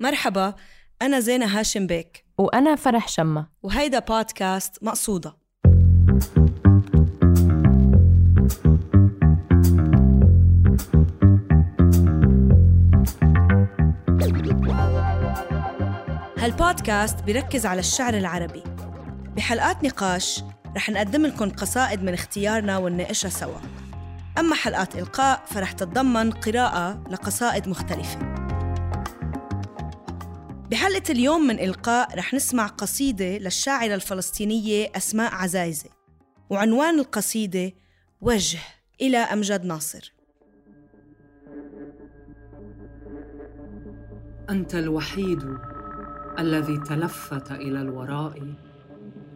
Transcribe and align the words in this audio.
مرحبا 0.00 0.54
أنا 1.02 1.20
زينة 1.20 1.46
هاشم 1.46 1.86
بيك. 1.86 2.24
وأنا 2.38 2.76
فرح 2.76 3.08
شمة. 3.08 3.46
وهيدا 3.62 3.98
بودكاست 3.98 4.82
مقصودة. 4.82 5.36
هالبودكاست 16.38 17.22
بيركز 17.22 17.66
على 17.66 17.80
الشعر 17.80 18.14
العربي. 18.14 18.62
بحلقات 19.36 19.84
نقاش 19.84 20.44
رح 20.76 20.90
نقدم 20.90 21.26
لكم 21.26 21.50
قصائد 21.50 22.02
من 22.02 22.14
اختيارنا 22.14 22.78
ونناقشها 22.78 23.28
سوا. 23.28 23.58
أما 24.38 24.54
حلقات 24.54 24.96
إلقاء 24.96 25.42
فرح 25.46 25.72
تتضمن 25.72 26.30
قراءة 26.30 27.04
لقصائد 27.10 27.68
مختلفة. 27.68 28.43
بحلقة 30.74 31.12
اليوم 31.12 31.46
من 31.46 31.58
إلقاء 31.58 32.18
رح 32.18 32.34
نسمع 32.34 32.66
قصيدة 32.66 33.38
للشاعرة 33.38 33.94
الفلسطينية 33.94 34.88
أسماء 34.96 35.34
عزايزة 35.34 35.90
وعنوان 36.50 36.98
القصيدة 36.98 37.72
وجه 38.20 38.58
إلى 39.00 39.16
أمجد 39.16 39.64
ناصر. 39.64 40.12
أنت 44.50 44.74
الوحيد 44.74 45.58
الذي 46.38 46.78
تلفت 46.78 47.52
إلى 47.52 47.80
الوراء 47.80 48.54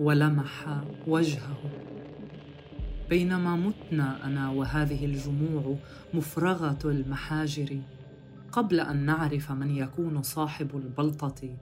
ولمح 0.00 0.82
وجهه. 1.06 1.58
بينما 3.10 3.56
متنا 3.56 4.24
أنا 4.24 4.50
وهذه 4.50 5.04
الجموع 5.04 5.76
مفرغة 6.14 6.78
المحاجر. 6.84 7.80
قبل 8.58 8.80
أن 8.80 9.06
نعرف 9.06 9.52
من 9.52 9.70
يكون 9.70 10.22
صاحب 10.22 10.76
البلطة 10.76 11.56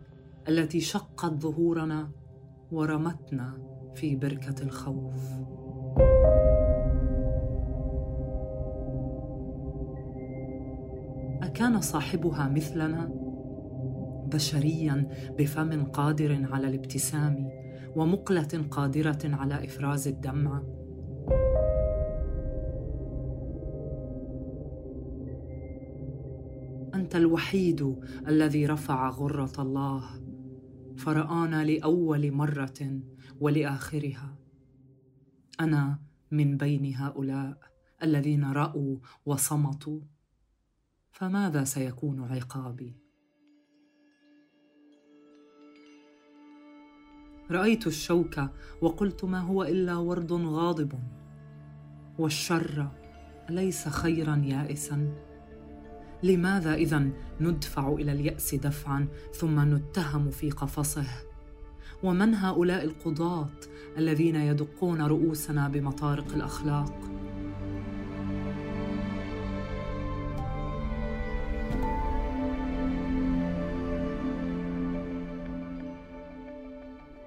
التي 0.49 0.81
شقت 0.81 1.35
ظهورنا 1.35 2.11
ورمتنا 2.73 3.59
في 3.95 4.17
بركة 4.17 4.63
الخوف. 4.63 5.15
أكان 11.43 11.81
صاحبها 11.81 12.49
مثلنا 12.49 13.11
بشريا 14.33 15.09
بفم 15.39 15.85
قادر 15.85 16.49
على 16.53 16.69
الابتسام 16.69 17.49
ومقلة 17.97 18.65
قادرة 18.71 19.19
على 19.25 19.65
إفراز 19.65 20.09
الدمع 20.09 20.63
أنت 27.07 27.17
الوحيد 27.17 27.97
الذي 28.29 28.67
رفع 28.67 29.09
غرة 29.09 29.53
الله. 29.59 30.23
فرآنا 30.97 31.65
لأول 31.65 32.33
مرة 32.33 33.01
ولآخرها. 33.41 34.39
أنا 35.61 35.99
من 36.31 36.57
بين 36.57 36.95
هؤلاء 36.95 37.59
الذين 38.03 38.45
رأوا 38.45 38.97
وصمتوا. 39.27 40.01
فماذا 41.11 41.65
سيكون 41.65 42.21
عقابي؟ 42.21 42.97
رأيت 47.51 47.87
الشوك 47.87 48.41
وقلت 48.83 49.25
ما 49.25 49.41
هو 49.41 49.63
إلا 49.63 49.97
ورد 49.97 50.33
غاضب. 50.33 50.93
والشر 52.19 52.91
ليس 53.51 53.89
خيرا 53.89 54.37
يائسا. 54.37 55.26
لماذا 56.23 56.75
إذا 56.75 57.09
ندفع 57.41 57.93
إلى 57.93 58.13
اليأس 58.13 58.55
دفعا 58.55 59.09
ثم 59.33 59.75
نتهم 59.75 60.31
في 60.31 60.51
قفصه؟ 60.51 61.07
ومن 62.03 62.35
هؤلاء 62.35 62.85
القضاة 62.85 63.49
الذين 63.99 64.37
يدقون 64.37 65.03
رؤوسنا 65.03 65.69
بمطارق 65.69 66.35
الأخلاق؟ 66.35 67.01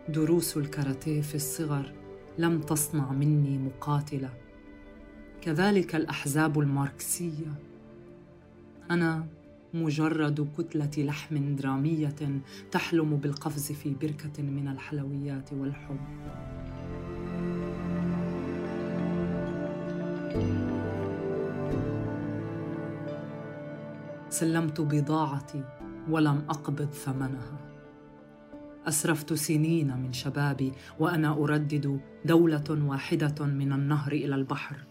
دروس 0.09 0.57
الكاراتيه 0.57 1.21
في 1.21 1.35
الصغر 1.35 1.93
لم 2.37 2.61
تصنع 2.61 3.11
مني 3.11 3.57
مقاتلة. 3.57 4.29
كذلك 5.41 5.95
الأحزاب 5.95 6.59
الماركسية 6.59 7.68
أنا 8.91 9.25
مجرد 9.73 10.47
كتلة 10.57 10.91
لحم 10.97 11.55
درامية 11.55 12.41
تحلم 12.71 13.15
بالقفز 13.15 13.71
في 13.71 13.93
بركة 13.93 14.43
من 14.43 14.67
الحلويات 14.67 15.53
والحب. 15.53 15.99
سلمت 24.29 24.81
بضاعتي 24.81 25.63
ولم 26.09 26.43
أقبض 26.49 26.89
ثمنها. 26.89 27.57
أسرفت 28.87 29.33
سنين 29.33 29.97
من 29.97 30.13
شبابي 30.13 30.73
وأنا 30.99 31.33
أردد 31.33 31.99
دولة 32.25 32.63
واحدة 32.69 33.45
من 33.45 33.73
النهر 33.73 34.11
إلى 34.11 34.35
البحر. 34.35 34.88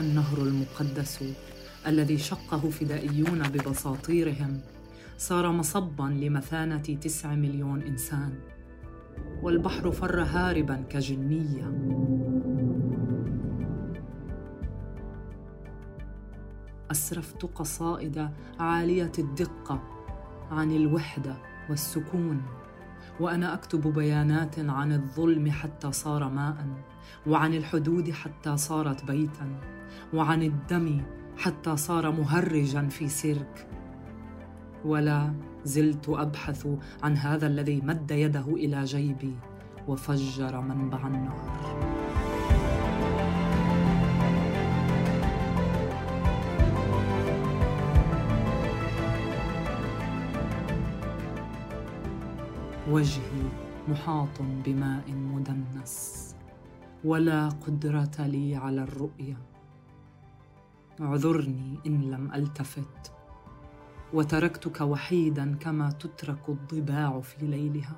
النهر 0.00 0.38
المقدس 0.38 1.24
الذي 1.86 2.18
شقه 2.18 2.70
فدائيون 2.70 3.42
ببساطيرهم 3.42 4.60
صار 5.16 5.52
مصبا 5.52 6.02
لمثانة 6.02 6.82
تسع 6.82 7.34
مليون 7.34 7.82
إنسان. 7.82 8.38
والبحر 9.42 9.90
فر 9.90 10.22
هاربا 10.22 10.84
كجنية. 10.90 11.72
أسرفت 16.90 17.42
قصائد 17.42 18.30
عالية 18.60 19.12
الدقة 19.18 19.82
عن 20.50 20.72
الوحدة 20.72 21.36
والسكون. 21.70 22.42
وأنا 23.20 23.54
أكتب 23.54 23.94
بيانات 23.94 24.58
عن 24.58 24.92
الظلم 24.92 25.50
حتى 25.50 25.92
صار 25.92 26.28
ماء 26.28 26.66
وعن 27.26 27.54
الحدود 27.54 28.10
حتى 28.10 28.56
صارت 28.56 29.04
بيتا 29.04 29.60
وعن 30.14 30.42
الدم 30.42 31.02
حتى 31.36 31.76
صار 31.76 32.10
مهرجا 32.10 32.88
في 32.88 33.08
سيرك. 33.08 33.68
ولا 34.84 35.34
زلت 35.64 36.08
أبحث 36.08 36.66
عن 37.02 37.16
هذا 37.16 37.46
الذي 37.46 37.80
مد 37.80 38.10
يده 38.10 38.46
إلى 38.48 38.84
جيبي 38.84 39.36
وفجر 39.88 40.60
منبع 40.60 41.06
النار 41.06 41.87
وجهي 52.90 53.42
محاط 53.88 54.42
بماء 54.64 55.10
مدنس 55.10 56.36
ولا 57.04 57.48
قدرة 57.48 58.26
لي 58.26 58.56
على 58.56 58.82
الرؤية. 58.82 59.36
اعذرني 61.00 61.78
إن 61.86 62.10
لم 62.10 62.32
ألتفت 62.34 63.12
وتركتك 64.12 64.80
وحيدا 64.80 65.56
كما 65.60 65.90
تترك 65.90 66.48
الضباع 66.48 67.20
في 67.20 67.46
ليلها. 67.46 67.96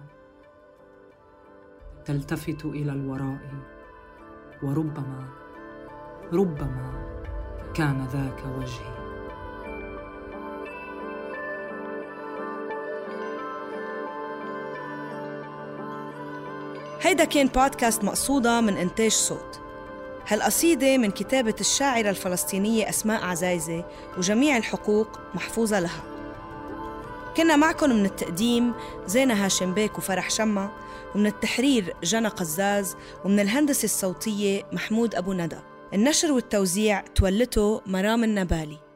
تلتفت 2.05 2.65
إلى 2.65 2.93
الوراء 2.93 3.55
وربما 4.63 5.29
ربما 6.33 7.11
كان 7.75 8.07
ذاك 8.07 8.45
وجهي. 8.59 9.00
هيدا 17.03 17.25
كان 17.25 17.47
بودكاست 17.47 18.05
مقصودة 18.05 18.61
من 18.61 18.77
إنتاج 18.77 19.11
صوت. 19.11 19.61
هالقصيدة 20.29 20.99
من 20.99 21.11
كتابة 21.11 21.55
الشاعرة 21.61 22.11
الفلسطينية 22.11 22.89
أسماء 22.89 23.25
عزايزة 23.25 23.85
وجميع 24.19 24.57
الحقوق 24.57 25.09
محفوظة 25.35 25.81
لها. 25.81 26.03
كنا 27.37 27.57
معكم 27.57 27.91
من 27.91 28.05
التقديم 28.05 28.73
زينة 29.07 29.45
هاشم 29.45 29.75
بيك 29.75 29.99
وفرح 29.99 30.31
شمة 30.31 30.71
ومن 31.15 31.27
التحرير 31.27 31.97
جنى 32.03 32.29
قزاز 32.29 32.97
ومن 33.25 33.41
الهندسة 33.41 33.85
الصوتية 33.85 34.63
محمود 34.73 35.15
أبو 35.15 35.33
ندى. 35.33 35.59
النشر 35.95 36.33
والتوزيع 36.33 37.01
تولته 37.01 37.81
مرام 37.87 38.25
النبالي. 38.25 38.90